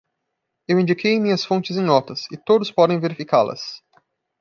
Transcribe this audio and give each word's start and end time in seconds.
Eu 0.67 0.79
indiquei 0.79 1.19
minhas 1.19 1.45
fontes 1.45 1.77
em 1.77 1.83
notas, 1.83 2.25
e 2.31 2.35
todos 2.35 2.71
podem 2.71 2.99
verificá-las. 2.99 3.83